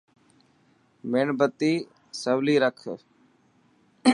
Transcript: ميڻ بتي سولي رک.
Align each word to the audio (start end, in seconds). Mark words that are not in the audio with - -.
ميڻ 1.11 1.27
بتي 1.39 1.71
سولي 2.21 2.55
رک. 2.63 2.77